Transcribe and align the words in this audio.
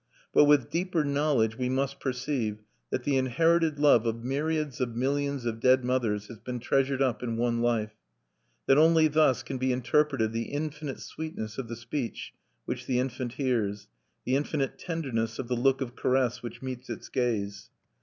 But 0.33 0.45
with 0.45 0.71
deeper 0.71 1.03
knowledge 1.03 1.59
we 1.59 1.69
must 1.69 1.99
perceive 1.99 2.57
that 2.89 3.03
the 3.03 3.17
inherited 3.17 3.77
love 3.77 4.07
of 4.07 4.23
myriads 4.23 4.81
of 4.81 4.95
millions 4.95 5.45
of 5.45 5.59
dead 5.59 5.85
mothers 5.85 6.25
has 6.25 6.39
been 6.39 6.59
treasured 6.59 7.03
up 7.03 7.21
in 7.21 7.37
one 7.37 7.61
life; 7.61 7.93
that 8.65 8.79
only 8.79 9.07
thus 9.07 9.43
can 9.43 9.59
be 9.59 9.71
interpreted 9.71 10.33
the 10.33 10.49
infinite 10.51 11.01
sweetness 11.01 11.59
of 11.59 11.67
the 11.67 11.75
speech 11.75 12.33
which 12.65 12.87
the 12.87 12.97
infant 12.97 13.33
hears, 13.33 13.89
the 14.25 14.35
infinite 14.35 14.79
tenderness 14.79 15.37
of 15.37 15.47
the 15.47 15.55
look 15.55 15.81
of 15.81 15.95
caress 15.95 16.41
which 16.41 16.63
meets 16.63 16.89
its 16.89 17.07
gaze. 17.07 17.69